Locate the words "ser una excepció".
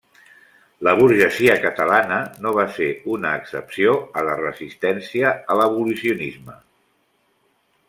2.79-3.95